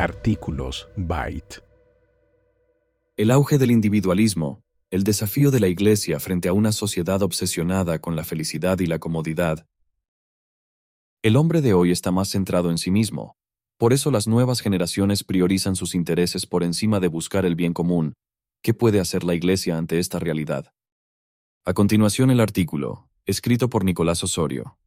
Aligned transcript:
Artículos 0.00 0.88
Byte. 0.96 1.60
El 3.16 3.32
auge 3.32 3.58
del 3.58 3.72
individualismo, 3.72 4.62
el 4.92 5.02
desafío 5.02 5.50
de 5.50 5.58
la 5.58 5.66
Iglesia 5.66 6.20
frente 6.20 6.48
a 6.48 6.52
una 6.52 6.70
sociedad 6.70 7.20
obsesionada 7.20 7.98
con 7.98 8.14
la 8.14 8.22
felicidad 8.22 8.78
y 8.78 8.86
la 8.86 9.00
comodidad. 9.00 9.66
El 11.20 11.34
hombre 11.34 11.62
de 11.62 11.74
hoy 11.74 11.90
está 11.90 12.12
más 12.12 12.28
centrado 12.28 12.70
en 12.70 12.78
sí 12.78 12.92
mismo. 12.92 13.34
Por 13.76 13.92
eso 13.92 14.12
las 14.12 14.28
nuevas 14.28 14.60
generaciones 14.60 15.24
priorizan 15.24 15.74
sus 15.74 15.96
intereses 15.96 16.46
por 16.46 16.62
encima 16.62 17.00
de 17.00 17.08
buscar 17.08 17.44
el 17.44 17.56
bien 17.56 17.72
común. 17.74 18.14
¿Qué 18.62 18.74
puede 18.74 19.00
hacer 19.00 19.24
la 19.24 19.34
Iglesia 19.34 19.76
ante 19.76 19.98
esta 19.98 20.20
realidad? 20.20 20.70
A 21.64 21.74
continuación 21.74 22.30
el 22.30 22.38
artículo, 22.38 23.10
escrito 23.26 23.68
por 23.68 23.84
Nicolás 23.84 24.22
Osorio. 24.22 24.78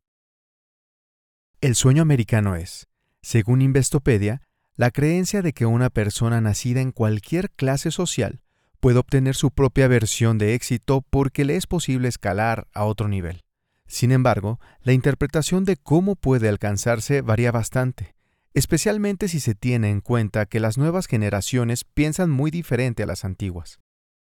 El 1.60 1.76
sueño 1.76 2.02
americano 2.02 2.56
es, 2.56 2.88
según 3.22 3.62
Investopedia, 3.62 4.42
la 4.82 4.90
creencia 4.90 5.44
de 5.44 5.54
que 5.54 5.68
una 5.68 5.92
persona 5.92 6.42
nacida 6.42 6.82
en 6.82 6.92
cualquier 6.92 7.52
clase 7.52 7.92
social 7.92 8.42
puede 8.80 8.98
obtener 8.98 9.36
su 9.36 9.52
propia 9.52 9.88
versión 9.88 10.40
de 10.40 10.56
éxito 10.56 11.06
porque 11.08 11.46
le 11.46 11.56
es 11.56 11.68
posible 11.68 12.08
escalar 12.08 12.68
a 12.74 12.86
otro 12.86 13.08
nivel. 13.08 13.44
Sin 13.86 14.12
embargo, 14.12 14.60
la 14.82 14.94
interpretación 14.94 15.66
de 15.66 15.78
cómo 15.78 16.16
puede 16.16 16.50
alcanzarse 16.50 17.22
varía 17.22 17.52
bastante, 17.52 18.16
especialmente 18.56 19.28
si 19.28 19.40
se 19.40 19.54
tiene 19.54 19.92
en 19.92 20.02
cuenta 20.02 20.48
que 20.48 20.60
las 20.60 20.80
nuevas 20.80 21.06
generaciones 21.06 21.84
piensan 21.84 22.32
muy 22.32 22.50
diferente 22.50 23.04
a 23.04 23.06
las 23.06 23.24
antiguas. 23.24 23.80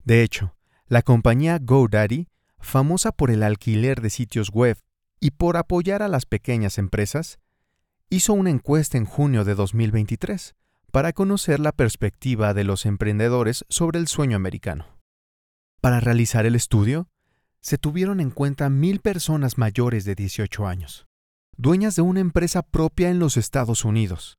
De 0.03 0.23
hecho, 0.23 0.57
la 0.87 1.03
compañía 1.03 1.57
GoDaddy, 1.57 2.27
famosa 2.59 3.13
por 3.13 3.31
el 3.31 3.43
alquiler 3.43 4.01
de 4.01 4.09
sitios 4.09 4.49
web 4.49 4.77
y 5.21 5.31
por 5.31 5.55
apoyar 5.55 6.01
a 6.01 6.09
las 6.09 6.25
pequeñas 6.25 6.77
empresas, 6.77 7.39
hizo 8.13 8.33
una 8.33 8.51
encuesta 8.51 8.99
en 8.99 9.05
junio 9.05 9.43
de 9.43 9.55
2023 9.55 10.53
para 10.91 11.13
conocer 11.13 11.59
la 11.59 11.71
perspectiva 11.71 12.53
de 12.53 12.63
los 12.63 12.85
emprendedores 12.85 13.65
sobre 13.69 13.97
el 13.97 14.07
sueño 14.07 14.35
americano. 14.35 14.99
Para 15.81 15.99
realizar 15.99 16.45
el 16.45 16.53
estudio, 16.53 17.09
se 17.59 17.79
tuvieron 17.79 18.19
en 18.19 18.29
cuenta 18.29 18.69
mil 18.69 18.99
personas 18.99 19.57
mayores 19.57 20.05
de 20.05 20.13
18 20.13 20.67
años, 20.67 21.07
dueñas 21.57 21.95
de 21.95 22.03
una 22.03 22.19
empresa 22.19 22.61
propia 22.61 23.09
en 23.09 23.17
los 23.17 23.35
Estados 23.35 23.83
Unidos, 23.83 24.37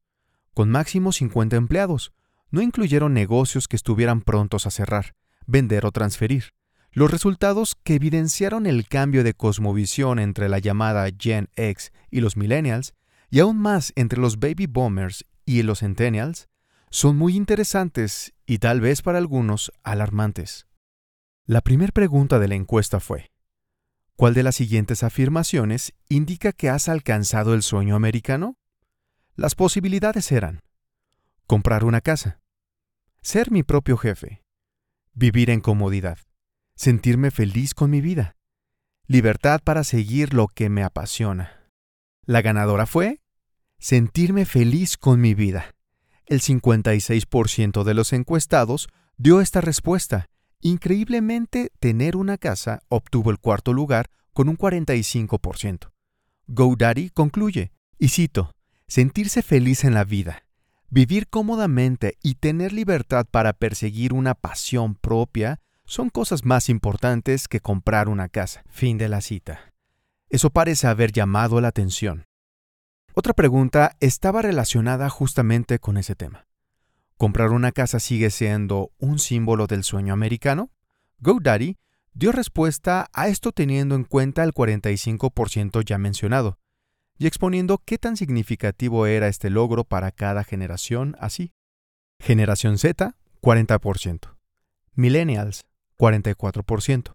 con 0.53 0.71
máximo 0.71 1.11
50 1.11 1.57
empleados. 1.57 2.13
No 2.53 2.63
incluyeron 2.63 3.13
negocios 3.13 3.67
que 3.67 3.75
estuvieran 3.75 4.21
prontos 4.21 4.69
a 4.69 4.71
cerrar, 4.71 5.17
vender 5.47 5.85
o 5.85 5.91
transferir. 5.91 6.53
Los 6.93 7.11
resultados 7.11 7.75
que 7.83 7.97
evidenciaron 7.97 8.67
el 8.67 8.87
cambio 8.87 9.25
de 9.25 9.35
cosmovisión 9.35 10.21
entre 10.21 10.49
la 10.49 10.61
llamada 10.61 11.09
Gen 11.19 11.49
X 11.57 11.91
y 12.13 12.21
los 12.21 12.37
millennials 12.37 12.95
y 13.35 13.41
aún 13.41 13.59
más 13.59 13.93
entre 13.97 14.21
los 14.21 14.39
baby 14.39 14.67
boomers 14.67 15.25
y 15.45 15.61
los 15.65 15.81
centennials, 15.81 16.49
son 16.89 17.17
muy 17.17 17.35
interesantes 17.35 18.33
y 18.47 18.59
tal 18.59 18.81
vez 18.81 19.03
para 19.03 19.19
algunos 19.19 19.73
alarmantes. 19.83 20.69
La 21.45 21.61
primera 21.61 21.91
pregunta 21.91 22.39
de 22.39 22.47
la 22.47 22.55
encuesta 22.55 23.01
fue, 23.01 23.33
¿cuál 24.15 24.35
de 24.35 24.45
las 24.45 24.55
siguientes 24.55 25.03
afirmaciones 25.03 25.95
indica 26.09 26.53
que 26.53 26.69
has 26.69 26.89
alcanzado 26.89 27.55
el 27.55 27.65
sueño 27.65 27.97
americano? 27.97 28.57
Las 29.35 29.57
posibilidades 29.57 30.31
eran, 30.31 30.61
comprar 31.49 31.83
una 31.83 32.03
casa, 32.03 32.41
ser 33.21 33.51
mi 33.51 33.65
propio 33.65 33.97
jefe, 33.97 34.45
vivir 35.13 35.51
en 35.51 35.61
comodidad, 35.61 36.21
sentirme 36.77 37.33
feliz 37.33 37.75
con 37.75 37.91
mi 37.91 38.01
vida, 38.01 38.37
libertad 39.09 39.61
para 39.65 39.83
seguir 39.83 40.35
lo 40.35 40.47
que 40.47 40.69
me 40.69 40.85
apasiona. 40.85 41.69
La 42.27 42.41
ganadora 42.41 42.87
fue 42.87 43.24
sentirme 43.85 44.47
feliz 44.47 44.97
con 44.97 45.21
mi 45.21 45.35
vida. 45.35 45.75
El 46.25 46.41
56% 46.41 47.85
de 47.85 47.93
los 47.93 48.15
encuestados 48.15 48.89
dio 49.19 49.43
esta 49.43 49.61
respuesta. 49.61 50.31
Increíblemente, 50.63 51.71
tener 51.81 52.17
una 52.17 52.39
casa 52.39 52.81
obtuvo 52.89 53.31
el 53.31 53.39
cuarto 53.39 53.75
lugar 53.75 54.09
con 54.33 54.49
un 54.49 54.57
45%. 54.57 55.91
GoDaddy 56.47 57.11
concluye, 57.11 57.73
y 57.99 58.09
cito, 58.09 58.53
sentirse 58.89 59.43
feliz 59.43 59.85
en 59.85 59.93
la 59.93 60.05
vida, 60.05 60.47
vivir 60.89 61.29
cómodamente 61.29 62.17
y 62.23 62.37
tener 62.37 62.73
libertad 62.73 63.27
para 63.31 63.53
perseguir 63.53 64.15
una 64.15 64.35
pasión 64.35 64.95
propia 64.95 65.61
son 65.85 66.09
cosas 66.09 66.47
más 66.47 66.71
importantes 66.71 67.49
que 67.49 67.61
comprar 67.61 68.09
una 68.09 68.31
casa. 68.31 68.65
Fin 68.71 68.97
de 68.97 69.11
la 69.11 69.21
cita. 69.21 69.75
Eso 70.31 70.49
parece 70.49 70.87
haber 70.87 71.13
llamado 71.13 71.61
la 71.61 71.69
atención. 71.69 72.25
Otra 73.17 73.33
pregunta 73.33 73.97
estaba 74.01 74.43
relacionada 74.43 75.09
justamente 75.09 75.79
con 75.79 75.97
ese 75.99 76.17
tema. 76.17 76.49
¿Comprar 77.17 77.51
una 77.51 77.71
casa 77.71 78.01
sigue 78.01 78.29
siendo 78.31 78.91
un 78.99 79.21
símbolo 79.21 79.69
del 79.69 79.85
sueño 79.85 80.13
americano? 80.13 80.73
GoDaddy 81.21 81.79
dio 82.13 82.33
respuesta 82.33 83.09
a 83.13 83.29
esto 83.29 83.53
teniendo 83.53 83.95
en 83.95 84.03
cuenta 84.03 84.43
el 84.43 84.53
45% 84.53 85.85
ya 85.85 85.97
mencionado, 85.97 86.59
y 87.17 87.29
exponiendo 87.29 87.79
qué 87.79 87.99
tan 87.99 88.17
significativo 88.17 89.07
era 89.07 89.29
este 89.29 89.49
logro 89.49 89.85
para 89.85 90.11
cada 90.11 90.43
generación 90.43 91.15
así. 91.21 91.53
Generación 92.19 92.79
Z, 92.79 93.15
40%. 93.41 94.35
Millennials, 94.95 95.67
44%. 95.99 97.15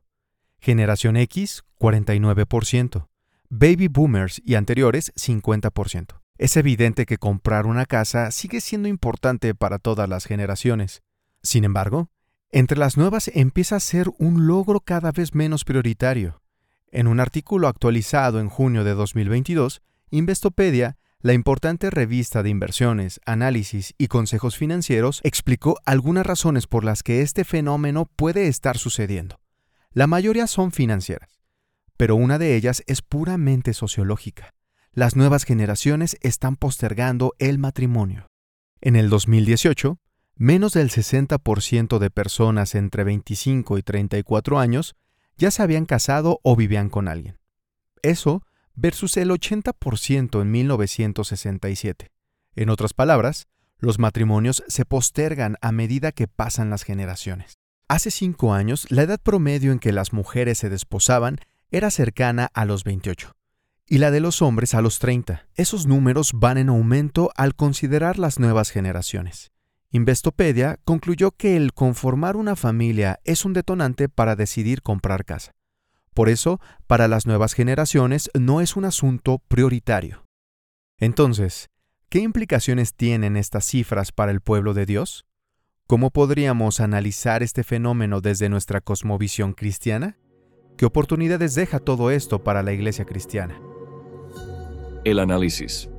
Generación 0.59 1.17
X, 1.17 1.66
49% 1.77 3.09
baby 3.49 3.87
boomers 3.87 4.41
y 4.45 4.55
anteriores 4.55 5.11
50%. 5.15 6.21
Es 6.37 6.55
evidente 6.55 7.05
que 7.05 7.17
comprar 7.17 7.65
una 7.65 7.85
casa 7.85 8.31
sigue 8.31 8.61
siendo 8.61 8.87
importante 8.87 9.55
para 9.55 9.79
todas 9.79 10.07
las 10.07 10.25
generaciones. 10.25 11.01
Sin 11.41 11.63
embargo, 11.63 12.09
entre 12.51 12.77
las 12.77 12.95
nuevas 12.95 13.29
empieza 13.33 13.75
a 13.75 13.81
ser 13.81 14.09
un 14.19 14.47
logro 14.47 14.79
cada 14.79 15.11
vez 15.11 15.33
menos 15.33 15.65
prioritario. 15.65 16.41
En 16.91 17.07
un 17.07 17.19
artículo 17.19 17.67
actualizado 17.67 18.39
en 18.39 18.49
junio 18.49 18.83
de 18.83 18.93
2022, 18.93 19.81
Investopedia, 20.11 20.97
la 21.21 21.33
importante 21.33 21.89
revista 21.89 22.41
de 22.41 22.49
inversiones, 22.49 23.19
análisis 23.25 23.93
y 23.97 24.07
consejos 24.07 24.57
financieros, 24.57 25.21
explicó 25.23 25.77
algunas 25.85 26.25
razones 26.25 26.66
por 26.66 26.83
las 26.83 27.03
que 27.03 27.21
este 27.21 27.43
fenómeno 27.43 28.05
puede 28.16 28.47
estar 28.47 28.77
sucediendo. 28.77 29.39
La 29.91 30.07
mayoría 30.07 30.47
son 30.47 30.71
financieras 30.71 31.38
pero 31.99 32.15
una 32.15 32.37
de 32.37 32.55
ellas 32.55 32.81
es 32.87 33.01
puramente 33.01 33.73
sociológica. 33.73 34.53
Las 34.93 35.17
nuevas 35.17 35.43
generaciones 35.43 36.15
están 36.21 36.55
postergando 36.55 37.33
el 37.39 37.57
matrimonio. 37.57 38.29
En 38.79 38.95
el 38.95 39.09
2018, 39.09 39.99
menos 40.37 40.71
del 40.71 40.91
60% 40.91 41.99
de 41.99 42.09
personas 42.09 42.73
entre 42.75 43.03
25 43.03 43.77
y 43.77 43.83
34 43.83 44.59
años 44.59 44.95
ya 45.35 45.51
se 45.51 45.61
habían 45.61 45.85
casado 45.85 46.39
o 46.41 46.55
vivían 46.55 46.87
con 46.87 47.09
alguien. 47.09 47.37
Eso 48.01 48.43
versus 48.75 49.17
el 49.17 49.29
80% 49.29 50.41
en 50.41 50.51
1967. 50.51 52.11
En 52.55 52.69
otras 52.69 52.93
palabras, 52.93 53.47
los 53.77 53.99
matrimonios 53.99 54.63
se 54.69 54.85
postergan 54.85 55.57
a 55.59 55.73
medida 55.73 56.13
que 56.13 56.29
pasan 56.29 56.69
las 56.69 56.83
generaciones. 56.83 57.57
Hace 57.89 58.09
cinco 58.09 58.53
años, 58.53 58.85
la 58.89 59.01
edad 59.01 59.19
promedio 59.19 59.73
en 59.73 59.79
que 59.79 59.91
las 59.91 60.13
mujeres 60.13 60.59
se 60.59 60.69
desposaban 60.69 61.39
era 61.72 61.91
cercana 61.91 62.50
a 62.53 62.66
los 62.66 62.84
28 62.84 63.34
y 63.90 63.97
la 63.97 64.12
de 64.12 64.19
los 64.19 64.41
hombres 64.41 64.75
a 64.75 64.81
los 64.81 65.00
30. 65.00 65.47
Esos 65.56 65.88
números 65.88 66.31
van 66.35 66.57
en 66.57 66.69
aumento 66.69 67.31
al 67.35 67.56
considerar 67.56 68.19
las 68.19 68.40
nuevas 68.40 68.69
generaciones. 68.69 69.52
Investopedia 69.91 70.79
concluyó 70.85 71.31
que 71.31 71.58
el 71.58 71.74
conformar 71.74 72.38
una 72.38 72.56
familia 72.56 73.19
es 73.24 73.46
un 73.46 73.53
detonante 73.53 74.08
para 74.08 74.35
decidir 74.35 74.84
comprar 74.84 75.25
casa. 75.25 75.53
Por 76.13 76.29
eso, 76.29 76.59
para 76.85 77.08
las 77.08 77.25
nuevas 77.25 77.53
generaciones 77.53 78.29
no 78.38 78.62
es 78.62 78.75
un 78.75 78.85
asunto 78.85 79.40
prioritario. 79.47 80.26
Entonces, 80.99 81.70
¿qué 82.09 82.20
implicaciones 82.20 82.93
tienen 82.93 83.35
estas 83.35 83.66
cifras 83.66 84.11
para 84.11 84.32
el 84.32 84.41
pueblo 84.41 84.76
de 84.76 84.85
Dios? 84.85 85.26
¿Cómo 85.88 86.11
podríamos 86.11 86.79
analizar 86.79 87.41
este 87.41 87.64
fenómeno 87.64 88.22
desde 88.22 88.49
nuestra 88.49 88.82
cosmovisión 88.82 89.53
cristiana? 89.53 90.17
¿Qué 90.79 90.85
oportunidades 90.85 91.55
deja 91.55 91.79
todo 91.79 92.09
esto 92.09 92.41
para 92.41 92.64
la 92.64 92.72
iglesia 92.72 93.03
cristiana? 93.03 93.59
El 95.03 95.20
análisis. 95.20 95.90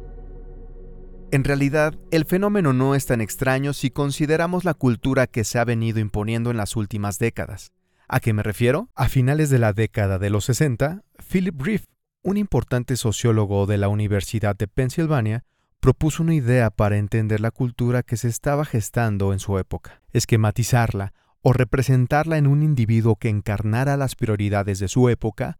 En 1.30 1.44
realidad, 1.44 1.98
el 2.10 2.24
fenómeno 2.24 2.72
no 2.72 2.94
es 2.94 3.04
tan 3.04 3.20
extraño 3.20 3.74
si 3.74 3.90
consideramos 3.90 4.64
la 4.64 4.72
cultura 4.72 5.26
que 5.26 5.44
se 5.44 5.58
ha 5.58 5.66
venido 5.66 6.00
imponiendo 6.00 6.50
en 6.50 6.56
las 6.56 6.76
últimas 6.76 7.18
décadas. 7.18 7.72
¿A 8.08 8.20
qué 8.20 8.32
me 8.32 8.42
refiero? 8.42 8.88
A 8.94 9.10
finales 9.10 9.50
de 9.50 9.58
la 9.58 9.74
década 9.74 10.18
de 10.18 10.30
los 10.30 10.46
60, 10.46 11.02
Philip 11.30 11.60
Reeve, 11.60 11.84
un 12.22 12.38
importante 12.38 12.96
sociólogo 12.96 13.66
de 13.66 13.76
la 13.76 13.88
Universidad 13.88 14.56
de 14.56 14.66
Pensilvania, 14.66 15.44
propuso 15.80 16.22
una 16.22 16.34
idea 16.34 16.70
para 16.70 16.96
entender 16.96 17.42
la 17.42 17.50
cultura 17.50 18.02
que 18.02 18.16
se 18.16 18.28
estaba 18.28 18.64
gestando 18.64 19.34
en 19.34 19.40
su 19.40 19.58
época, 19.58 20.00
esquematizarla 20.14 21.12
o 21.42 21.52
representarla 21.52 22.38
en 22.38 22.46
un 22.46 22.62
individuo 22.62 23.16
que 23.16 23.28
encarnara 23.28 23.96
las 23.96 24.14
prioridades 24.14 24.78
de 24.78 24.88
su 24.88 25.08
época, 25.08 25.58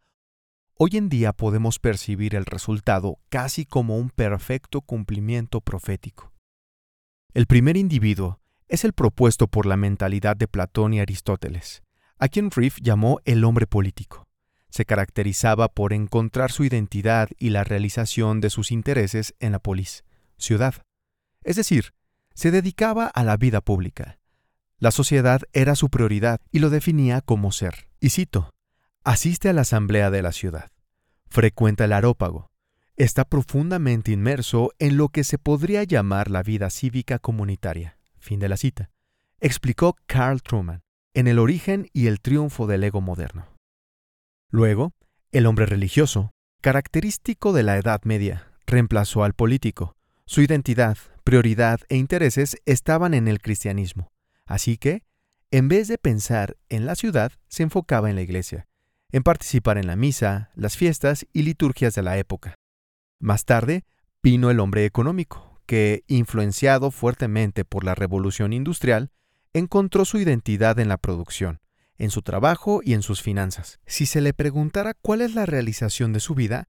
hoy 0.75 0.97
en 0.97 1.09
día 1.09 1.33
podemos 1.33 1.79
percibir 1.79 2.35
el 2.35 2.47
resultado 2.47 3.19
casi 3.29 3.65
como 3.65 3.97
un 3.97 4.11
perfecto 4.11 4.83
cumplimiento 4.83 5.61
profético. 5.61 6.33
El 7.33 7.47
primer 7.47 7.77
individuo 7.77 8.41
es 8.69 8.85
el 8.85 8.93
propuesto 8.93 9.49
por 9.49 9.67
la 9.67 9.77
mentalidad 9.77 10.37
de 10.37 10.49
Platón 10.49 10.95
y 10.95 11.01
Aristóteles, 11.01 11.83
a 12.19 12.29
quien 12.29 12.51
Riff 12.51 12.79
llamó 12.81 13.21
el 13.25 13.45
hombre 13.45 13.67
político. 13.67 14.27
Se 14.69 14.85
caracterizaba 14.85 15.69
por 15.69 15.93
encontrar 15.93 16.53
su 16.53 16.65
identidad 16.65 17.29
y 17.39 17.51
la 17.51 17.65
realización 17.65 18.41
de 18.41 18.51
sus 18.51 18.71
intereses 18.71 19.35
en 19.41 19.53
la 19.53 19.59
polis, 19.59 20.05
ciudad. 20.37 20.75
Es 21.43 21.57
decir, 21.57 21.93
se 22.35 22.51
dedicaba 22.51 23.07
a 23.07 23.25
la 23.25 23.37
vida 23.37 23.61
pública. 23.61 24.20
La 24.81 24.91
sociedad 24.91 25.43
era 25.53 25.75
su 25.75 25.91
prioridad 25.91 26.41
y 26.51 26.59
lo 26.61 26.71
definía 26.71 27.21
como 27.21 27.53
ser. 27.53 27.89
Y 28.01 28.09
cito, 28.09 28.51
asiste 29.05 29.51
a 29.51 29.53
la 29.53 29.61
asamblea 29.61 30.11
de 30.11 30.23
la 30.23 30.33
ciudad, 30.33 30.71
frecuenta 31.29 31.85
el 31.85 31.93
arópago, 31.93 32.51
está 32.97 33.27
profundamente 33.27 34.11
inmerso 34.11 34.73
en 34.79 34.97
lo 34.97 35.11
que 35.11 35.23
se 35.23 35.37
podría 35.37 35.85
llamar 35.85 36.31
la 36.31 36.43
vida 36.43 36.71
cívica 36.71 37.19
comunitaria. 37.19 37.99
Fin 38.19 38.41
de 38.41 38.49
la 38.49 38.57
cita. 38.57 38.89
Explicó 39.39 39.97
Carl 40.07 40.41
Truman 40.41 40.81
en 41.13 41.29
El 41.29 41.39
origen 41.39 41.89
y 41.93 42.07
el 42.07 42.21
triunfo 42.21 42.67
del 42.67 42.83
ego 42.83 43.03
moderno. 43.03 43.49
Luego, 44.51 44.93
el 45.31 45.45
hombre 45.45 45.67
religioso, 45.67 46.31
característico 46.63 47.53
de 47.53 47.65
la 47.65 47.77
Edad 47.77 48.01
Media, 48.05 48.51
reemplazó 48.67 49.25
al 49.25 49.35
político. 49.35 49.95
Su 50.25 50.41
identidad, 50.41 50.97
prioridad 51.23 51.81
e 51.91 51.97
intereses 51.97 52.57
estaban 52.65 53.13
en 53.13 53.29
el 53.29 53.41
cristianismo. 53.43 54.10
Así 54.51 54.79
que, 54.79 55.05
en 55.53 55.69
vez 55.69 55.87
de 55.87 55.97
pensar 55.97 56.57
en 56.69 56.85
la 56.85 56.97
ciudad, 56.97 57.31
se 57.47 57.63
enfocaba 57.63 58.11
en 58.11 58.17
la 58.17 58.23
iglesia, 58.23 58.67
en 59.13 59.23
participar 59.23 59.79
en 59.79 59.87
la 59.87 59.95
misa, 59.95 60.51
las 60.57 60.77
fiestas 60.77 61.25
y 61.33 61.43
liturgias 61.43 61.95
de 61.95 62.03
la 62.03 62.19
época. 62.19 62.57
Más 63.21 63.45
tarde, 63.45 63.85
vino 64.25 64.51
el 64.51 64.59
hombre 64.59 64.85
económico, 64.87 65.63
que, 65.67 66.03
influenciado 66.09 66.91
fuertemente 66.91 67.65
por 67.65 67.85
la 67.85 67.95
revolución 67.95 68.53
industrial, 68.53 69.13
encontró 69.53 70.05
su 70.05 70.19
identidad 70.19 70.81
en 70.81 70.89
la 70.89 70.99
producción, 70.99 71.61
en 71.97 72.11
su 72.11 72.23
trabajo 72.23 72.81
y 72.83 72.95
en 72.95 73.03
sus 73.03 73.23
finanzas. 73.23 73.79
Si 73.87 74.05
se 74.05 74.21
le 74.21 74.35
preguntara 74.35 74.95
cuál 74.95 75.21
es 75.21 75.37
la 75.37 75.47
realización 75.47 76.13
de 76.13 76.19
su 76.19 76.35
vida, 76.35 76.69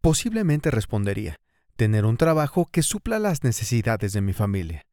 posiblemente 0.00 0.70
respondería, 0.70 1.36
tener 1.76 2.06
un 2.06 2.16
trabajo 2.16 2.64
que 2.72 2.82
supla 2.82 3.18
las 3.18 3.44
necesidades 3.44 4.14
de 4.14 4.22
mi 4.22 4.32
familia, 4.32 4.87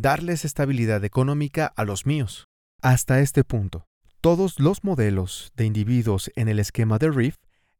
darles 0.00 0.44
estabilidad 0.44 1.04
económica 1.04 1.66
a 1.76 1.84
los 1.84 2.06
míos. 2.06 2.48
Hasta 2.80 3.20
este 3.20 3.44
punto, 3.44 3.86
todos 4.20 4.58
los 4.58 4.82
modelos 4.82 5.52
de 5.56 5.66
individuos 5.66 6.30
en 6.36 6.48
el 6.48 6.58
esquema 6.58 6.98
de 6.98 7.10
Reef 7.10 7.36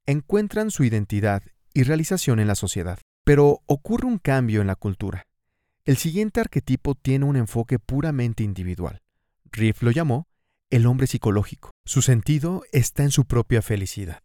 encuentran 0.07 0.71
su 0.71 0.85
identidad 0.85 1.43
y 1.73 1.85
realización 1.85 2.41
en 2.41 2.49
la 2.49 2.55
sociedad. 2.55 2.99
Pero 3.25 3.61
ocurre 3.67 4.07
un 4.07 4.19
cambio 4.19 4.61
en 4.61 4.67
la 4.67 4.77
cultura. 4.77 5.27
El 5.85 5.97
siguiente 5.97 6.41
arquetipo 6.41 6.95
tiene 6.95 7.25
un 7.25 7.37
enfoque 7.37 7.79
puramente 7.79 8.43
individual. 8.43 9.01
Riff 9.51 9.83
lo 9.83 9.91
llamó 9.91 10.27
el 10.71 10.87
hombre 10.87 11.07
psicológico. 11.07 11.71
Su 11.85 12.03
sentido 12.03 12.63
está 12.73 13.03
en 13.03 13.11
su 13.11 13.25
propia 13.25 13.61
felicidad, 13.63 14.23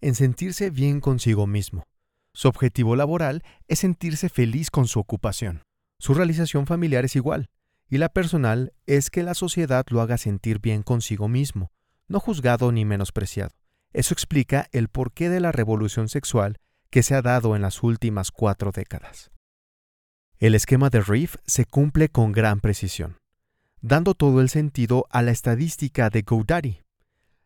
en 0.00 0.14
sentirse 0.14 0.70
bien 0.70 1.00
consigo 1.00 1.46
mismo. 1.46 1.84
Su 2.32 2.48
objetivo 2.48 2.96
laboral 2.96 3.44
es 3.68 3.80
sentirse 3.80 4.28
feliz 4.28 4.70
con 4.70 4.88
su 4.88 4.98
ocupación. 4.98 5.62
Su 5.98 6.14
realización 6.14 6.66
familiar 6.66 7.04
es 7.04 7.16
igual, 7.16 7.48
y 7.88 7.98
la 7.98 8.08
personal 8.08 8.72
es 8.86 9.10
que 9.10 9.22
la 9.22 9.34
sociedad 9.34 9.86
lo 9.88 10.00
haga 10.00 10.18
sentir 10.18 10.58
bien 10.60 10.82
consigo 10.82 11.28
mismo, 11.28 11.70
no 12.08 12.20
juzgado 12.20 12.72
ni 12.72 12.84
menospreciado. 12.84 13.54
Eso 13.92 14.14
explica 14.14 14.68
el 14.72 14.88
porqué 14.88 15.28
de 15.28 15.40
la 15.40 15.52
revolución 15.52 16.08
sexual 16.08 16.58
que 16.90 17.02
se 17.02 17.14
ha 17.14 17.22
dado 17.22 17.56
en 17.56 17.62
las 17.62 17.82
últimas 17.82 18.30
cuatro 18.30 18.72
décadas. 18.72 19.30
El 20.38 20.54
esquema 20.54 20.90
de 20.90 21.00
Reef 21.00 21.36
se 21.46 21.64
cumple 21.64 22.08
con 22.08 22.32
gran 22.32 22.60
precisión, 22.60 23.18
dando 23.80 24.14
todo 24.14 24.40
el 24.40 24.48
sentido 24.48 25.06
a 25.10 25.22
la 25.22 25.30
estadística 25.30 26.10
de 26.10 26.22
GoDaddy. 26.22 26.82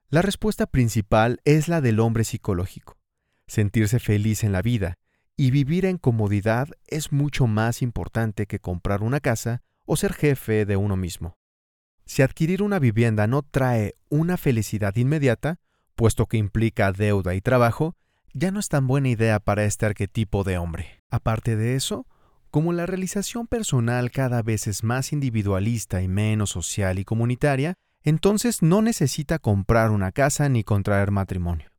La 0.09 0.23
respuesta 0.23 0.67
principal 0.67 1.41
es 1.45 1.69
la 1.69 1.81
del 1.81 2.01
hombre 2.01 2.25
psicológico. 2.25 2.97
Sentirse 3.47 3.99
feliz 3.99 4.43
en 4.45 4.53
la 4.53 4.63
vida 4.63 4.99
y 5.41 5.53
vivir 5.53 5.87
en 5.87 5.99
comodidad 5.99 6.69
es 6.89 7.13
mucho 7.13 7.47
más 7.47 7.81
importante 7.81 8.47
que 8.47 8.59
comprar 8.59 9.05
una 9.05 9.21
casa 9.21 9.63
o 9.87 9.97
ser 9.97 10.13
jefe 10.13 10.67
de 10.67 10.77
uno 10.77 10.97
mismo. 10.97 11.37
Si 12.05 12.23
adquirir 12.23 12.61
una 12.61 12.81
vivienda 12.81 13.29
no 13.29 13.43
trae 13.43 13.95
una 14.09 14.37
felicidad 14.37 14.97
inmediata, 14.97 15.61
puesto 15.95 16.27
que 16.27 16.39
implica 16.39 16.91
deuda 16.91 17.37
y 17.37 17.41
trabajo, 17.41 17.95
ya 18.35 18.51
no 18.51 18.59
es 18.59 18.69
tan 18.69 18.89
buena 18.89 19.11
idea 19.11 19.39
para 19.39 19.65
este 19.65 19.87
arquetipo 19.87 20.43
de 20.43 20.59
hombre. 20.59 21.05
Aparte 21.09 21.55
de 21.55 21.77
eso, 21.77 22.05
como 22.51 22.73
la 22.73 22.87
realización 22.87 23.47
personal 23.47 24.11
cada 24.11 24.43
vez 24.43 24.67
es 24.67 24.83
más 24.83 25.13
individualista 25.13 26.03
y 26.03 26.09
menos 26.09 26.51
social 26.51 26.99
y 26.99 27.05
comunitaria, 27.05 27.75
entonces 28.03 28.61
no 28.61 28.83
necesita 28.83 29.39
comprar 29.39 29.93
una 29.93 30.11
casa 30.11 30.49
ni 30.49 30.65
contraer 30.65 31.13
matrimonio. 31.13 31.71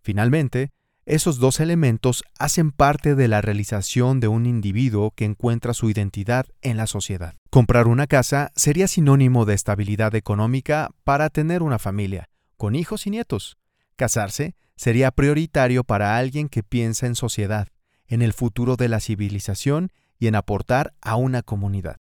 Finalmente, 0.00 0.72
esos 1.06 1.38
dos 1.38 1.60
elementos 1.60 2.24
hacen 2.38 2.72
parte 2.72 3.14
de 3.14 3.28
la 3.28 3.42
realización 3.42 4.20
de 4.20 4.28
un 4.28 4.46
individuo 4.46 5.10
que 5.10 5.26
encuentra 5.26 5.74
su 5.74 5.90
identidad 5.90 6.46
en 6.62 6.76
la 6.76 6.86
sociedad. 6.86 7.34
Comprar 7.50 7.86
una 7.86 8.06
casa 8.06 8.52
sería 8.56 8.88
sinónimo 8.88 9.44
de 9.44 9.54
estabilidad 9.54 10.14
económica 10.14 10.90
para 11.04 11.28
tener 11.28 11.62
una 11.62 11.78
familia, 11.78 12.30
con 12.56 12.74
hijos 12.74 13.06
y 13.06 13.10
nietos. 13.10 13.58
Casarse 13.96 14.56
sería 14.76 15.10
prioritario 15.10 15.84
para 15.84 16.16
alguien 16.16 16.48
que 16.48 16.62
piensa 16.62 17.06
en 17.06 17.14
sociedad, 17.14 17.68
en 18.06 18.22
el 18.22 18.32
futuro 18.32 18.76
de 18.76 18.88
la 18.88 19.00
civilización 19.00 19.92
y 20.18 20.26
en 20.26 20.34
aportar 20.34 20.94
a 21.02 21.16
una 21.16 21.42
comunidad. 21.42 21.96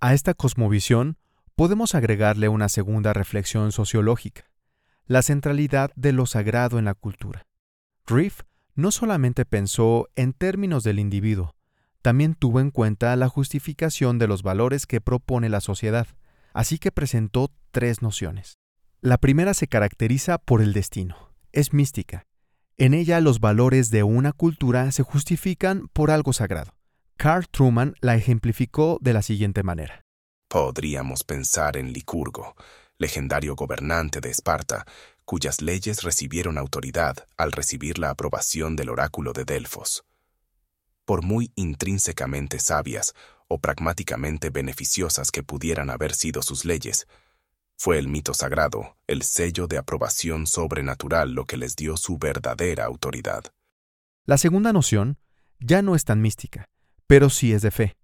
A 0.00 0.14
esta 0.14 0.34
cosmovisión 0.34 1.16
podemos 1.56 1.94
agregarle 1.94 2.48
una 2.48 2.68
segunda 2.68 3.12
reflexión 3.12 3.72
sociológica, 3.72 4.50
la 5.06 5.22
centralidad 5.22 5.90
de 5.96 6.12
lo 6.12 6.26
sagrado 6.26 6.78
en 6.78 6.84
la 6.84 6.94
cultura. 6.94 7.47
Riff 8.08 8.40
no 8.74 8.90
solamente 8.90 9.44
pensó 9.44 10.08
en 10.16 10.32
términos 10.32 10.82
del 10.82 10.98
individuo, 10.98 11.54
también 12.02 12.34
tuvo 12.34 12.60
en 12.60 12.70
cuenta 12.70 13.14
la 13.16 13.28
justificación 13.28 14.18
de 14.18 14.26
los 14.26 14.42
valores 14.42 14.86
que 14.86 15.00
propone 15.00 15.48
la 15.48 15.60
sociedad, 15.60 16.06
así 16.52 16.78
que 16.78 16.90
presentó 16.90 17.50
tres 17.70 18.02
nociones. 18.02 18.58
La 19.00 19.18
primera 19.18 19.52
se 19.52 19.68
caracteriza 19.68 20.38
por 20.38 20.62
el 20.62 20.72
destino, 20.72 21.32
es 21.52 21.72
mística, 21.72 22.24
en 22.80 22.94
ella 22.94 23.20
los 23.20 23.40
valores 23.40 23.90
de 23.90 24.04
una 24.04 24.32
cultura 24.32 24.92
se 24.92 25.02
justifican 25.02 25.88
por 25.92 26.12
algo 26.12 26.32
sagrado. 26.32 26.74
Carl 27.16 27.48
Truman 27.48 27.96
la 28.00 28.14
ejemplificó 28.14 28.98
de 29.00 29.12
la 29.12 29.22
siguiente 29.22 29.64
manera. 29.64 30.02
Podríamos 30.48 31.24
pensar 31.24 31.76
en 31.76 31.92
Licurgo, 31.92 32.54
legendario 32.98 33.54
gobernante 33.56 34.20
de 34.20 34.30
Esparta, 34.30 34.84
cuyas 35.24 35.60
leyes 35.60 36.02
recibieron 36.02 36.58
autoridad 36.58 37.26
al 37.36 37.52
recibir 37.52 37.98
la 37.98 38.10
aprobación 38.10 38.76
del 38.76 38.90
oráculo 38.90 39.32
de 39.32 39.44
Delfos. 39.44 40.04
Por 41.04 41.22
muy 41.22 41.52
intrínsecamente 41.54 42.58
sabias 42.58 43.14
o 43.46 43.58
pragmáticamente 43.58 44.50
beneficiosas 44.50 45.30
que 45.30 45.42
pudieran 45.42 45.90
haber 45.90 46.14
sido 46.14 46.42
sus 46.42 46.64
leyes, 46.64 47.06
fue 47.76 47.98
el 47.98 48.08
mito 48.08 48.34
sagrado, 48.34 48.96
el 49.06 49.22
sello 49.22 49.68
de 49.68 49.78
aprobación 49.78 50.46
sobrenatural 50.46 51.32
lo 51.32 51.44
que 51.44 51.56
les 51.56 51.76
dio 51.76 51.96
su 51.96 52.18
verdadera 52.18 52.84
autoridad. 52.84 53.44
La 54.26 54.36
segunda 54.36 54.72
noción 54.72 55.18
ya 55.60 55.80
no 55.82 55.94
es 55.94 56.04
tan 56.04 56.20
mística, 56.20 56.68
pero 57.06 57.30
sí 57.30 57.52
es 57.52 57.62
de 57.62 57.70
fe. 57.70 57.97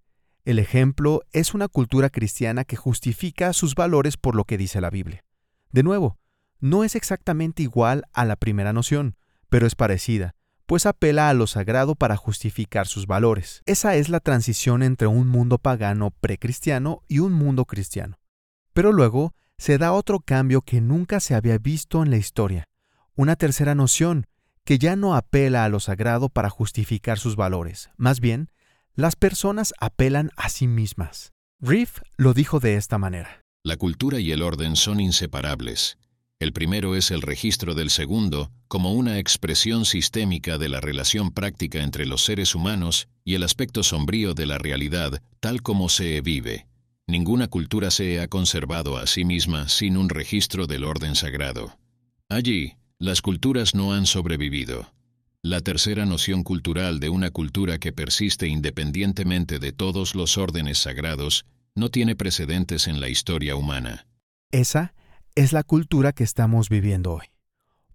El 0.45 0.59
ejemplo 0.59 1.23
es 1.33 1.55
una 1.55 1.69
cultura 1.69 2.11
cristiana 2.11 2.65
que 2.65 2.77
justifica 2.77 3.55
sus 3.55 3.75
valores 3.75 4.19
por 4.19 4.37
lo 4.37 4.45
que 4.45 4.59
dice 4.59 4.83
la 4.83 4.91
Biblia. 4.91 5.25
De 5.73 5.83
nuevo, 5.83 6.19
no 6.61 6.85
es 6.85 6.95
exactamente 6.97 7.63
igual 7.63 8.05
a 8.13 8.27
la 8.27 8.37
primera 8.37 8.75
noción, 8.75 9.17
pero 9.49 9.67
es 9.67 9.75
parecida, 9.75 10.35
pues 10.67 10.85
apela 10.85 11.31
a 11.31 11.35
lo 11.35 11.47
sagrado 11.47 11.95
para 11.95 12.17
justificar 12.17 12.87
sus 12.87 13.07
valores. 13.07 13.63
Esa 13.65 13.95
es 13.97 14.11
la 14.11 14.21
transición 14.21 14.83
entre 14.83 15.07
un 15.07 15.29
mundo 15.29 15.57
pagano 15.57 16.11
precristiano 16.11 17.03
y 17.09 17.21
un 17.21 17.33
mundo 17.33 17.65
cristiano. 17.65 18.19
Pero 18.75 18.93
luego 18.93 19.35
se 19.57 19.79
da 19.79 19.93
otro 19.93 20.21
cambio 20.21 20.61
que 20.61 20.83
nunca 20.83 21.21
se 21.21 21.35
había 21.35 21.57
visto 21.57 22.03
en 22.03 22.11
la 22.11 22.19
historia, 22.19 22.69
una 23.15 23.37
tercera 23.37 23.75
noción 23.75 24.27
que 24.65 24.79
ya 24.79 24.95
no 24.95 25.15
apela 25.15 25.65
a 25.65 25.71
lo 25.71 25.81
sagrado 25.81 26.29
para 26.29 26.51
justificar 26.51 27.19
sus 27.19 27.35
valores, 27.35 27.91
más 27.97 28.21
bien, 28.21 28.51
las 28.97 29.17
personas 29.17 29.75
apelan 29.81 30.31
a 30.37 30.49
sí 30.49 30.67
mismas. 30.67 31.33
Riff 31.61 32.01
lo 32.17 32.35
dijo 32.35 32.61
de 32.61 32.77
esta 32.77 32.99
manera. 32.99 33.43
La 33.65 33.77
cultura 33.77 34.21
y 34.21 34.31
el 34.31 34.43
orden 34.43 34.77
son 34.77 35.01
inseparables. 35.01 35.99
El 36.39 36.53
primero 36.53 36.95
es 36.95 37.11
el 37.11 37.23
registro 37.23 37.75
del 37.75 37.91
segundo 37.91 38.51
como 38.69 38.93
una 38.93 39.19
expresión 39.19 39.85
sistémica 39.85 40.59
de 40.59 40.69
la 40.69 40.81
relación 40.81 41.31
práctica 41.31 41.83
entre 41.83 42.07
los 42.07 42.25
seres 42.25 42.55
humanos 42.55 43.09
y 43.25 43.35
el 43.35 43.43
aspecto 43.43 43.83
sombrío 43.83 44.35
de 44.35 44.47
la 44.47 44.59
realidad 44.59 45.23
tal 45.41 45.63
como 45.63 45.89
se 45.89 46.21
vive. 46.21 46.67
Ninguna 47.07 47.49
cultura 47.49 47.91
se 47.91 48.21
ha 48.21 48.29
conservado 48.29 48.97
a 48.97 49.07
sí 49.07 49.25
misma 49.25 49.69
sin 49.69 49.97
un 49.97 50.09
registro 50.09 50.67
del 50.67 50.85
orden 50.85 51.15
sagrado. 51.15 51.79
Allí, 52.29 52.75
las 52.99 53.23
culturas 53.23 53.75
no 53.75 53.93
han 53.93 54.07
sobrevivido. 54.07 54.93
La 55.47 55.61
tercera 55.61 56.07
noción 56.07 56.43
cultural 56.43 57.01
de 57.01 57.11
una 57.11 57.31
cultura 57.31 57.77
que 57.77 57.93
persiste 57.93 58.47
independientemente 58.49 59.59
de 59.59 59.73
todos 59.73 60.15
los 60.15 60.39
órdenes 60.39 60.79
sagrados 60.79 61.45
no 61.75 61.91
tiene 61.91 62.17
precedentes 62.17 62.89
en 62.89 62.99
la 62.99 63.11
historia 63.11 63.55
humana. 63.55 64.07
Esa 64.53 64.95
es 65.35 65.53
la 65.53 65.63
cultura 65.63 66.15
que 66.15 66.25
estamos 66.25 66.71
viviendo 66.71 67.13
hoy. 67.13 67.27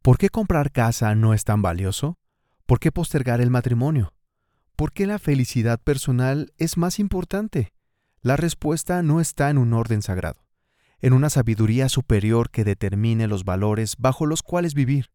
¿Por 0.04 0.20
qué 0.20 0.30
comprar 0.30 0.72
casa 0.72 1.16
no 1.16 1.34
es 1.34 1.44
tan 1.44 1.64
valioso? 1.64 2.20
¿Por 2.68 2.80
qué 2.80 2.92
postergar 2.92 3.42
el 3.42 3.50
matrimonio? 3.50 4.14
¿Por 4.76 4.94
qué 4.94 5.08
la 5.08 5.18
felicidad 5.18 5.82
personal 5.82 6.54
es 6.60 6.78
más 6.78 7.00
importante? 7.00 7.74
La 8.22 8.38
respuesta 8.38 9.02
no 9.02 9.20
está 9.20 9.50
en 9.50 9.58
un 9.58 9.74
orden 9.74 10.04
sagrado, 10.04 10.46
en 11.00 11.14
una 11.14 11.32
sabiduría 11.32 11.90
superior 11.90 12.52
que 12.52 12.64
determine 12.64 13.26
los 13.26 13.44
valores 13.44 13.96
bajo 13.98 14.28
los 14.28 14.44
cuales 14.44 14.76
vivir. 14.76 15.10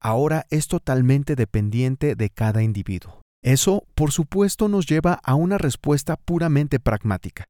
Ahora 0.00 0.46
es 0.48 0.66
totalmente 0.66 1.36
dependiente 1.36 2.14
de 2.16 2.30
cada 2.30 2.62
individuo. 2.62 3.20
Eso, 3.42 3.86
por 3.94 4.12
supuesto, 4.12 4.68
nos 4.68 4.86
lleva 4.86 5.20
a 5.22 5.34
una 5.34 5.58
respuesta 5.58 6.16
puramente 6.16 6.80
pragmática. 6.80 7.44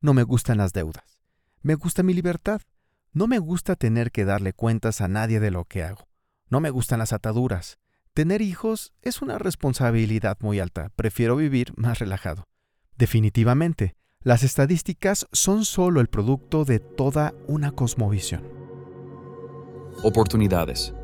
No 0.00 0.14
me 0.14 0.22
gustan 0.22 0.58
las 0.58 0.72
deudas. 0.72 1.20
Me 1.62 1.74
gusta 1.74 2.02
mi 2.02 2.14
libertad. 2.14 2.62
No 3.12 3.26
me 3.26 3.38
gusta 3.38 3.76
tener 3.76 4.12
que 4.12 4.24
darle 4.24 4.54
cuentas 4.54 5.02
a 5.02 5.08
nadie 5.08 5.40
de 5.40 5.50
lo 5.50 5.66
que 5.66 5.82
hago. 5.82 6.08
No 6.48 6.60
me 6.60 6.70
gustan 6.70 7.00
las 7.00 7.12
ataduras. 7.12 7.78
Tener 8.14 8.40
hijos 8.40 8.92
es 9.02 9.20
una 9.20 9.38
responsabilidad 9.38 10.38
muy 10.40 10.58
alta. 10.58 10.90
Prefiero 10.96 11.36
vivir 11.36 11.72
más 11.76 11.98
relajado. 11.98 12.48
Definitivamente, 12.96 13.94
las 14.22 14.42
estadísticas 14.42 15.26
son 15.32 15.64
solo 15.66 16.00
el 16.00 16.08
producto 16.08 16.64
de 16.64 16.78
toda 16.78 17.34
una 17.46 17.72
cosmovisión. 17.72 18.42
Oportunidades. 20.02 20.94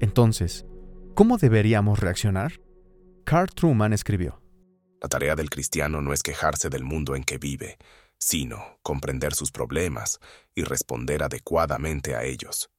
Entonces, 0.00 0.66
¿cómo 1.14 1.38
deberíamos 1.38 2.00
reaccionar? 2.00 2.60
Carl 3.24 3.48
Truman 3.48 3.92
escribió. 3.92 4.40
La 5.00 5.08
tarea 5.08 5.34
del 5.36 5.50
cristiano 5.50 6.00
no 6.00 6.12
es 6.12 6.22
quejarse 6.22 6.70
del 6.70 6.84
mundo 6.84 7.14
en 7.14 7.24
que 7.24 7.38
vive, 7.38 7.78
sino 8.18 8.78
comprender 8.82 9.34
sus 9.34 9.50
problemas 9.50 10.18
y 10.54 10.64
responder 10.64 11.22
adecuadamente 11.22 12.14
a 12.14 12.24
ellos. 12.24 12.70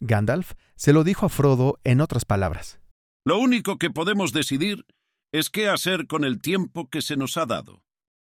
Gandalf 0.00 0.52
se 0.76 0.92
lo 0.92 1.04
dijo 1.04 1.26
a 1.26 1.28
Frodo 1.28 1.78
en 1.84 2.00
otras 2.00 2.24
palabras. 2.24 2.80
Lo 3.24 3.38
único 3.38 3.78
que 3.78 3.90
podemos 3.90 4.32
decidir 4.32 4.84
es 5.32 5.50
qué 5.50 5.68
hacer 5.68 6.06
con 6.06 6.24
el 6.24 6.40
tiempo 6.40 6.88
que 6.90 7.00
se 7.00 7.16
nos 7.16 7.36
ha 7.36 7.46
dado. 7.46 7.82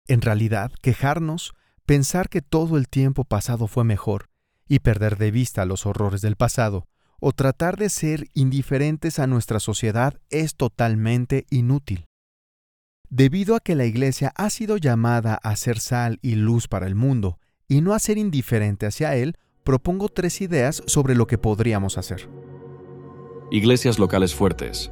En 0.07 0.21
realidad, 0.21 0.71
quejarnos, 0.81 1.53
pensar 1.85 2.29
que 2.29 2.41
todo 2.41 2.77
el 2.77 2.87
tiempo 2.87 3.23
pasado 3.23 3.67
fue 3.67 3.83
mejor, 3.83 4.29
y 4.67 4.79
perder 4.79 5.17
de 5.17 5.31
vista 5.31 5.65
los 5.65 5.85
horrores 5.85 6.21
del 6.21 6.35
pasado, 6.35 6.87
o 7.19 7.31
tratar 7.31 7.77
de 7.77 7.89
ser 7.89 8.27
indiferentes 8.33 9.19
a 9.19 9.27
nuestra 9.27 9.59
sociedad 9.59 10.19
es 10.29 10.55
totalmente 10.55 11.45
inútil. 11.49 12.05
Debido 13.09 13.55
a 13.55 13.59
que 13.59 13.75
la 13.75 13.85
Iglesia 13.85 14.31
ha 14.35 14.49
sido 14.49 14.77
llamada 14.77 15.35
a 15.35 15.55
ser 15.55 15.79
sal 15.79 16.19
y 16.21 16.35
luz 16.35 16.67
para 16.67 16.85
el 16.87 16.95
mundo, 16.95 17.39
y 17.67 17.81
no 17.81 17.93
a 17.93 17.99
ser 17.99 18.17
indiferente 18.17 18.85
hacia 18.85 19.15
él, 19.15 19.37
propongo 19.63 20.09
tres 20.09 20.41
ideas 20.41 20.83
sobre 20.87 21.15
lo 21.15 21.27
que 21.27 21.37
podríamos 21.37 21.97
hacer. 21.97 22.29
Iglesias 23.51 23.97
locales 23.99 24.35
fuertes, 24.35 24.91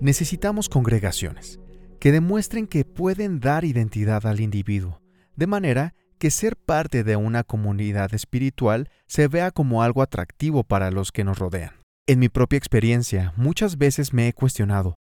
necesitamos 0.00 0.68
congregaciones 0.68 1.60
que 1.98 2.12
demuestren 2.12 2.66
que 2.66 2.84
pueden 2.84 3.40
dar 3.40 3.64
identidad 3.64 4.26
al 4.26 4.40
individuo, 4.40 5.00
de 5.36 5.46
manera 5.46 5.94
que 6.22 6.30
ser 6.30 6.56
parte 6.56 7.02
de 7.02 7.16
una 7.16 7.42
comunidad 7.42 8.14
espiritual 8.14 8.88
se 9.08 9.26
vea 9.26 9.50
como 9.50 9.82
algo 9.82 10.02
atractivo 10.02 10.62
para 10.62 10.92
los 10.92 11.10
que 11.10 11.24
nos 11.24 11.36
rodean. 11.36 11.80
En 12.06 12.20
mi 12.20 12.28
propia 12.28 12.58
experiencia, 12.58 13.32
muchas 13.36 13.76
veces 13.76 14.12
me 14.12 14.28
he 14.28 14.32
cuestionado, 14.32 14.94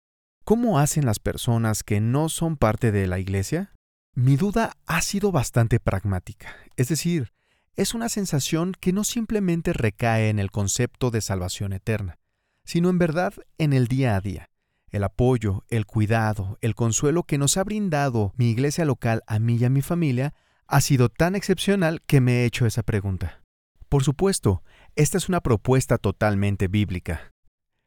¿cómo 0.45 0.79
hacen 0.79 1.05
las 1.05 1.19
personas 1.19 1.83
que 1.83 2.01
no 2.01 2.29
son 2.29 2.57
parte 2.57 2.93
de 2.93 3.09
la 3.09 3.19
iglesia? 3.19 3.73
Mi 4.15 4.37
duda 4.37 4.77
ha 4.87 5.03
sido 5.03 5.33
bastante 5.33 5.81
pragmática, 5.81 6.55
es 6.77 6.87
decir, 6.87 7.33
es 7.75 7.95
una 7.95 8.09
sensación 8.09 8.73
que 8.79 8.93
no 8.93 9.03
simplemente 9.03 9.73
recae 9.73 10.29
en 10.29 10.39
el 10.39 10.53
concepto 10.53 11.11
de 11.11 11.21
salvación 11.21 11.73
eterna, 11.73 12.21
sino 12.65 12.91
en 12.91 12.99
verdad 12.99 13.33
en 13.59 13.73
el 13.73 13.89
día 13.89 14.15
a 14.15 14.21
día 14.21 14.51
el 14.91 15.03
apoyo, 15.03 15.65
el 15.69 15.85
cuidado, 15.85 16.59
el 16.61 16.77
consuelo 16.77 17.25
que 17.25 17.39
nos 17.39 17.57
ha 17.57 17.65
brindado 17.65 18.33
mi 18.37 18.51
iglesia 18.51 18.85
local 18.85 19.25
a 19.27 19.41
mí 19.41 19.57
y 19.57 19.65
a 19.65 19.69
mi 19.69 19.83
familia 19.83 20.33
ha 20.69 20.83
sido 20.83 21.09
tan 21.09 21.35
excepcional 21.35 22.03
que 22.07 22.21
me 22.21 22.41
he 22.43 22.45
hecho 22.45 22.67
esa 22.67 22.83
pregunta. 22.83 23.43
Por 23.89 24.05
supuesto, 24.05 24.63
esta 24.97 25.17
es 25.17 25.31
una 25.31 25.41
propuesta 25.41 25.97
totalmente 25.97 26.69
bíblica. 26.69 27.33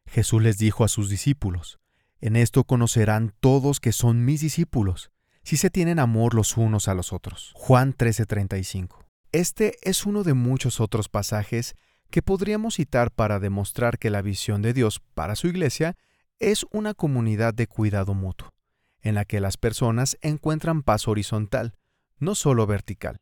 Jesús 0.07 0.41
les 0.41 0.57
dijo 0.57 0.83
a 0.83 0.87
sus 0.87 1.07
discípulos, 1.07 1.79
En 2.19 2.35
esto 2.35 2.63
conocerán 2.63 3.33
todos 3.39 3.79
que 3.79 3.91
son 3.91 4.25
mis 4.25 4.41
discípulos, 4.41 5.11
si 5.43 5.57
se 5.57 5.69
tienen 5.69 5.99
amor 5.99 6.33
los 6.33 6.57
unos 6.57 6.87
a 6.87 6.95
los 6.95 7.13
otros. 7.13 7.51
Juan 7.55 7.93
13:35. 7.93 9.05
Este 9.31 9.77
es 9.83 10.05
uno 10.05 10.23
de 10.23 10.33
muchos 10.33 10.79
otros 10.79 11.07
pasajes 11.07 11.75
que 12.09 12.21
podríamos 12.21 12.75
citar 12.75 13.11
para 13.11 13.39
demostrar 13.39 13.99
que 13.99 14.09
la 14.09 14.21
visión 14.21 14.61
de 14.61 14.73
Dios 14.73 15.01
para 15.13 15.35
su 15.35 15.47
iglesia 15.47 15.95
es 16.39 16.65
una 16.71 16.95
comunidad 16.95 17.53
de 17.53 17.67
cuidado 17.67 18.15
mutuo, 18.15 18.53
en 19.01 19.15
la 19.15 19.23
que 19.23 19.39
las 19.39 19.57
personas 19.57 20.17
encuentran 20.21 20.81
paz 20.81 21.07
horizontal, 21.07 21.75
no 22.21 22.35
solo 22.35 22.65
vertical. 22.65 23.17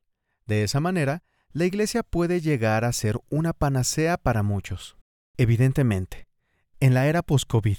De 0.45 0.63
esa 0.63 0.79
manera, 0.79 1.23
la 1.51 1.65
Iglesia 1.65 2.03
puede 2.03 2.41
llegar 2.41 2.85
a 2.85 2.93
ser 2.93 3.19
una 3.29 3.53
panacea 3.53 4.17
para 4.17 4.43
muchos. 4.43 4.97
Evidentemente, 5.37 6.27
en 6.79 6.93
la 6.93 7.07
era 7.07 7.23
post-COVID, 7.23 7.77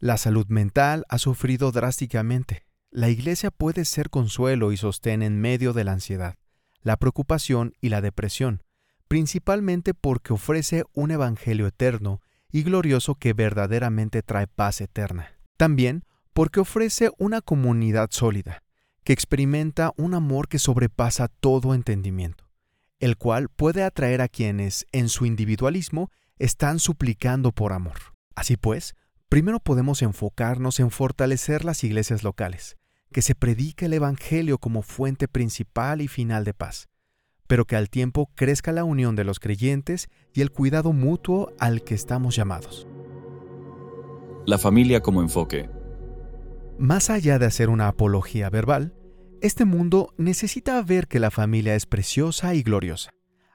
la 0.00 0.16
salud 0.16 0.46
mental 0.48 1.04
ha 1.08 1.18
sufrido 1.18 1.70
drásticamente. 1.70 2.66
La 2.90 3.08
Iglesia 3.08 3.50
puede 3.52 3.84
ser 3.84 4.10
consuelo 4.10 4.72
y 4.72 4.76
sostén 4.76 5.22
en 5.22 5.40
medio 5.40 5.72
de 5.72 5.84
la 5.84 5.92
ansiedad, 5.92 6.34
la 6.82 6.96
preocupación 6.96 7.74
y 7.80 7.90
la 7.90 8.00
depresión, 8.00 8.62
principalmente 9.06 9.94
porque 9.94 10.32
ofrece 10.32 10.84
un 10.92 11.10
Evangelio 11.12 11.66
eterno 11.68 12.20
y 12.50 12.62
glorioso 12.64 13.14
que 13.14 13.32
verdaderamente 13.32 14.22
trae 14.22 14.46
paz 14.46 14.80
eterna. 14.80 15.38
También 15.56 16.04
porque 16.32 16.60
ofrece 16.60 17.10
una 17.18 17.40
comunidad 17.40 18.08
sólida, 18.10 18.63
que 19.04 19.12
experimenta 19.12 19.92
un 19.96 20.14
amor 20.14 20.48
que 20.48 20.58
sobrepasa 20.58 21.28
todo 21.28 21.74
entendimiento, 21.74 22.48
el 22.98 23.16
cual 23.16 23.48
puede 23.50 23.82
atraer 23.82 24.22
a 24.22 24.28
quienes, 24.28 24.86
en 24.92 25.08
su 25.08 25.26
individualismo, 25.26 26.10
están 26.38 26.78
suplicando 26.78 27.52
por 27.52 27.72
amor. 27.72 27.98
Así 28.34 28.56
pues, 28.56 28.94
primero 29.28 29.60
podemos 29.60 30.02
enfocarnos 30.02 30.80
en 30.80 30.90
fortalecer 30.90 31.64
las 31.64 31.84
iglesias 31.84 32.22
locales, 32.22 32.76
que 33.12 33.22
se 33.22 33.34
predique 33.34 33.86
el 33.86 33.92
Evangelio 33.92 34.58
como 34.58 34.82
fuente 34.82 35.28
principal 35.28 36.00
y 36.00 36.08
final 36.08 36.44
de 36.44 36.54
paz, 36.54 36.88
pero 37.46 37.66
que 37.66 37.76
al 37.76 37.90
tiempo 37.90 38.30
crezca 38.34 38.72
la 38.72 38.84
unión 38.84 39.16
de 39.16 39.24
los 39.24 39.38
creyentes 39.38 40.08
y 40.32 40.40
el 40.40 40.50
cuidado 40.50 40.92
mutuo 40.92 41.52
al 41.60 41.84
que 41.84 41.94
estamos 41.94 42.34
llamados. 42.34 42.88
La 44.46 44.58
familia 44.58 45.00
como 45.00 45.22
enfoque. 45.22 45.73
Más 46.78 47.08
allá 47.08 47.38
de 47.38 47.46
hacer 47.46 47.68
una 47.68 47.86
apología 47.86 48.50
verbal, 48.50 48.94
este 49.40 49.64
mundo 49.64 50.12
necesita 50.18 50.82
ver 50.82 51.06
que 51.06 51.20
la 51.20 51.30
familia 51.30 51.76
es 51.76 51.86
preciosa 51.86 52.54
y 52.54 52.62
gloriosa, 52.62 53.12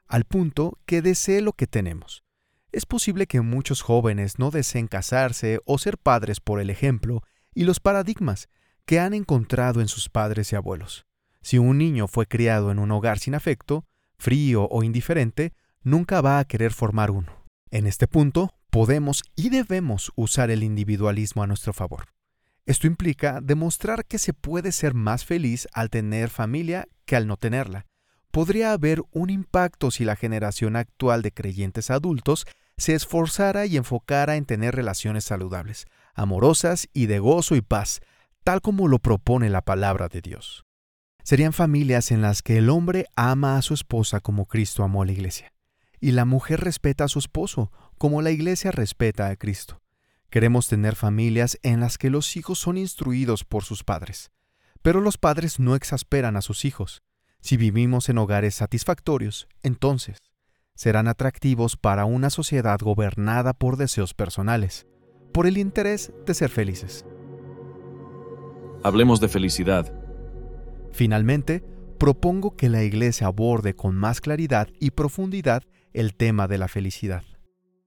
al 0.07 0.23
punto 0.23 0.79
que 0.85 1.01
desee 1.01 1.41
lo 1.41 1.51
que 1.51 1.67
tenemos. 1.67 2.23
Es 2.71 2.85
posible 2.85 3.27
que 3.27 3.41
muchos 3.41 3.81
jóvenes 3.81 4.39
no 4.39 4.51
deseen 4.51 4.87
casarse 4.87 5.59
o 5.65 5.77
ser 5.77 5.97
padres 5.97 6.39
por 6.39 6.61
el 6.61 6.69
ejemplo 6.69 7.21
y 7.53 7.65
los 7.65 7.81
paradigmas 7.81 8.47
que 8.85 8.99
han 9.01 9.13
encontrado 9.13 9.81
en 9.81 9.89
sus 9.89 10.07
padres 10.07 10.53
y 10.53 10.55
abuelos. 10.55 11.05
Si 11.41 11.57
un 11.57 11.77
niño 11.77 12.07
fue 12.07 12.25
criado 12.25 12.71
en 12.71 12.79
un 12.79 12.91
hogar 12.91 13.19
sin 13.19 13.35
afecto, 13.35 13.85
frío 14.17 14.67
o 14.71 14.81
indiferente, 14.81 15.53
nunca 15.83 16.21
va 16.21 16.39
a 16.39 16.45
querer 16.45 16.71
formar 16.71 17.11
uno. 17.11 17.45
En 17.69 17.85
este 17.85 18.07
punto, 18.07 18.53
podemos 18.69 19.23
y 19.35 19.49
debemos 19.49 20.11
usar 20.15 20.51
el 20.51 20.63
individualismo 20.63 21.43
a 21.43 21.47
nuestro 21.47 21.73
favor. 21.73 22.05
Esto 22.65 22.87
implica 22.87 23.39
demostrar 23.41 24.05
que 24.05 24.19
se 24.19 24.33
puede 24.33 24.71
ser 24.71 24.93
más 24.93 25.25
feliz 25.25 25.67
al 25.73 25.89
tener 25.89 26.29
familia 26.29 26.87
que 27.05 27.15
al 27.15 27.27
no 27.27 27.37
tenerla. 27.37 27.85
Podría 28.31 28.73
haber 28.73 29.01
un 29.11 29.29
impacto 29.29 29.89
si 29.89 30.05
la 30.05 30.15
generación 30.15 30.75
actual 30.75 31.21
de 31.21 31.31
creyentes 31.31 31.89
adultos 31.89 32.45
se 32.77 32.93
esforzara 32.93 33.65
y 33.65 33.77
enfocara 33.77 34.35
en 34.35 34.45
tener 34.45 34.75
relaciones 34.75 35.25
saludables, 35.25 35.85
amorosas 36.13 36.87
y 36.93 37.07
de 37.07 37.19
gozo 37.19 37.55
y 37.55 37.61
paz, 37.61 38.01
tal 38.43 38.61
como 38.61 38.87
lo 38.87 38.99
propone 38.99 39.49
la 39.49 39.61
palabra 39.61 40.07
de 40.07 40.21
Dios. 40.21 40.63
Serían 41.23 41.53
familias 41.53 42.11
en 42.11 42.21
las 42.21 42.41
que 42.41 42.57
el 42.57 42.69
hombre 42.69 43.05
ama 43.15 43.57
a 43.57 43.61
su 43.61 43.73
esposa 43.73 44.19
como 44.19 44.45
Cristo 44.45 44.83
amó 44.83 45.03
a 45.03 45.05
la 45.05 45.11
iglesia, 45.11 45.53
y 45.99 46.11
la 46.11 46.25
mujer 46.25 46.61
respeta 46.61 47.03
a 47.03 47.09
su 47.09 47.19
esposo 47.19 47.71
como 47.97 48.21
la 48.21 48.31
iglesia 48.31 48.71
respeta 48.71 49.27
a 49.27 49.35
Cristo. 49.35 49.78
Queremos 50.29 50.67
tener 50.67 50.95
familias 50.95 51.57
en 51.63 51.79
las 51.79 51.97
que 51.97 52.11
los 52.11 52.37
hijos 52.37 52.59
son 52.59 52.77
instruidos 52.77 53.43
por 53.43 53.63
sus 53.63 53.83
padres, 53.83 54.31
pero 54.83 55.01
los 55.01 55.17
padres 55.17 55.59
no 55.59 55.75
exasperan 55.75 56.37
a 56.37 56.41
sus 56.41 56.65
hijos. 56.65 57.01
Si 57.41 57.57
vivimos 57.57 58.09
en 58.09 58.19
hogares 58.19 58.53
satisfactorios, 58.53 59.47
entonces, 59.63 60.19
serán 60.75 61.07
atractivos 61.07 61.77
para 61.77 62.05
una 62.05 62.29
sociedad 62.29 62.77
gobernada 62.79 63.53
por 63.53 63.75
deseos 63.75 64.13
personales, 64.13 64.85
por 65.33 65.47
el 65.47 65.57
interés 65.57 66.13
de 66.27 66.33
ser 66.35 66.49
felices. 66.49 67.05
Hablemos 68.83 69.19
de 69.19 69.29
felicidad. 69.29 69.91
Finalmente, 70.91 71.63
propongo 71.97 72.55
que 72.55 72.69
la 72.69 72.83
Iglesia 72.83 73.27
aborde 73.27 73.73
con 73.73 73.95
más 73.95 74.21
claridad 74.21 74.69
y 74.79 74.91
profundidad 74.91 75.63
el 75.91 76.13
tema 76.13 76.47
de 76.47 76.59
la 76.59 76.67
felicidad. 76.67 77.23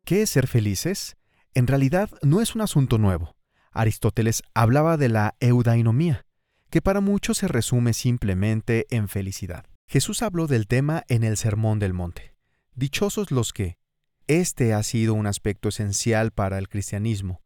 ¿Qué 0.05 0.23
es 0.23 0.31
ser 0.31 0.49
felices? 0.49 1.17
En 1.54 1.66
realidad 1.66 2.11
no 2.23 2.40
es 2.40 2.54
un 2.54 2.62
asunto 2.62 2.99
nuevo. 2.99 3.37
Aristóteles 3.73 4.42
hablaba 4.54 4.97
de 4.97 5.09
la 5.09 5.35
eudainomía, 5.40 6.25
que 6.71 6.80
para 6.80 7.00
muchos 7.00 7.38
se 7.38 7.49
resume 7.49 7.92
simplemente 7.92 8.87
en 8.90 9.09
felicidad. 9.09 9.66
Jesús 9.87 10.23
habló 10.23 10.47
del 10.47 10.66
tema 10.66 11.04
en 11.09 11.25
el 11.25 11.37
Sermón 11.37 11.78
del 11.78 11.92
Monte. 11.92 12.35
Dichosos 12.75 13.30
los 13.30 13.52
que. 13.52 13.76
Este 14.26 14.73
ha 14.73 14.82
sido 14.82 15.12
un 15.14 15.26
aspecto 15.26 15.68
esencial 15.68 16.30
para 16.30 16.59
el 16.59 16.68
cristianismo, 16.68 17.42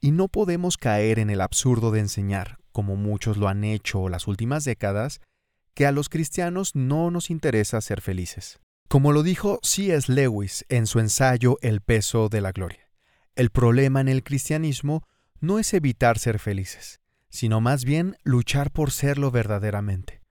y 0.00 0.12
no 0.12 0.28
podemos 0.28 0.76
caer 0.76 1.18
en 1.18 1.30
el 1.30 1.40
absurdo 1.40 1.90
de 1.90 2.00
enseñar, 2.00 2.58
como 2.70 2.94
muchos 2.94 3.38
lo 3.38 3.48
han 3.48 3.64
hecho 3.64 4.08
las 4.08 4.28
últimas 4.28 4.64
décadas, 4.64 5.20
que 5.74 5.86
a 5.86 5.92
los 5.92 6.08
cristianos 6.08 6.76
no 6.76 7.10
nos 7.10 7.30
interesa 7.30 7.80
ser 7.80 8.00
felices. 8.00 8.60
Como 8.88 9.12
lo 9.12 9.22
dijo 9.22 9.58
C.S. 9.62 10.12
Lewis 10.12 10.64
en 10.68 10.86
su 10.86 11.00
ensayo 11.00 11.56
El 11.60 11.80
peso 11.80 12.28
de 12.28 12.40
la 12.40 12.52
gloria, 12.52 12.87
el 13.38 13.50
problema 13.50 14.00
en 14.00 14.08
el 14.08 14.24
cristianismo 14.24 15.04
no 15.40 15.60
es 15.60 15.72
evitar 15.72 16.18
ser 16.18 16.40
felices, 16.40 17.00
sino 17.28 17.60
más 17.60 17.84
bien 17.84 18.16
luchar 18.24 18.72
por 18.72 18.90
serlo 18.90 19.30
verdaderamente, 19.30 20.22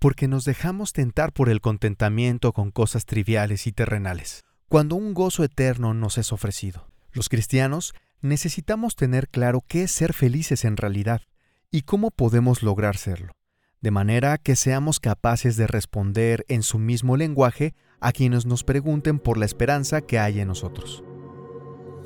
porque 0.00 0.26
nos 0.26 0.44
dejamos 0.44 0.92
tentar 0.92 1.32
por 1.32 1.48
el 1.48 1.60
contentamiento 1.60 2.52
con 2.52 2.72
cosas 2.72 3.06
triviales 3.06 3.68
y 3.68 3.72
terrenales, 3.72 4.42
cuando 4.68 4.96
un 4.96 5.14
gozo 5.14 5.44
eterno 5.44 5.94
nos 5.94 6.18
es 6.18 6.32
ofrecido. 6.32 6.88
Los 7.12 7.28
cristianos 7.28 7.94
necesitamos 8.20 8.96
tener 8.96 9.28
claro 9.28 9.62
qué 9.64 9.84
es 9.84 9.92
ser 9.92 10.12
felices 10.12 10.64
en 10.64 10.76
realidad 10.76 11.22
y 11.70 11.82
cómo 11.82 12.10
podemos 12.10 12.64
lograr 12.64 12.96
serlo, 12.96 13.32
de 13.80 13.92
manera 13.92 14.38
que 14.38 14.56
seamos 14.56 14.98
capaces 14.98 15.56
de 15.56 15.68
responder 15.68 16.44
en 16.48 16.64
su 16.64 16.80
mismo 16.80 17.16
lenguaje 17.16 17.76
a 18.00 18.10
quienes 18.10 18.44
nos 18.44 18.64
pregunten 18.64 19.20
por 19.20 19.38
la 19.38 19.46
esperanza 19.46 20.00
que 20.00 20.18
hay 20.18 20.40
en 20.40 20.48
nosotros. 20.48 21.04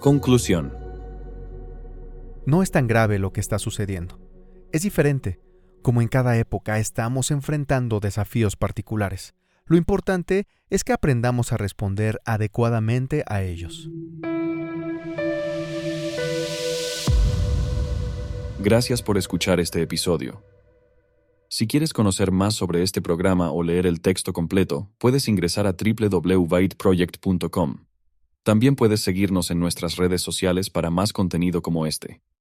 Conclusión. 0.00 0.72
No 2.46 2.62
es 2.62 2.70
tan 2.70 2.86
grave 2.86 3.18
lo 3.18 3.32
que 3.32 3.40
está 3.40 3.58
sucediendo. 3.58 4.20
Es 4.72 4.82
diferente. 4.82 5.40
Como 5.82 6.02
en 6.02 6.08
cada 6.08 6.36
época 6.36 6.78
estamos 6.78 7.30
enfrentando 7.30 8.00
desafíos 8.00 8.56
particulares. 8.56 9.34
Lo 9.66 9.76
importante 9.76 10.46
es 10.68 10.84
que 10.84 10.92
aprendamos 10.92 11.52
a 11.52 11.56
responder 11.56 12.20
adecuadamente 12.24 13.24
a 13.26 13.42
ellos. 13.42 13.88
Gracias 18.58 19.02
por 19.02 19.18
escuchar 19.18 19.60
este 19.60 19.82
episodio. 19.82 20.42
Si 21.48 21.66
quieres 21.66 21.92
conocer 21.92 22.32
más 22.32 22.54
sobre 22.54 22.82
este 22.82 23.00
programa 23.00 23.52
o 23.52 23.62
leer 23.62 23.86
el 23.86 24.00
texto 24.00 24.32
completo, 24.32 24.90
puedes 24.98 25.28
ingresar 25.28 25.66
a 25.66 25.74
www.byteproject.com. 25.74 27.86
También 28.44 28.76
puedes 28.76 29.00
seguirnos 29.00 29.50
en 29.50 29.58
nuestras 29.58 29.96
redes 29.96 30.20
sociales 30.20 30.68
para 30.68 30.90
más 30.90 31.14
contenido 31.14 31.62
como 31.62 31.86
este. 31.86 32.20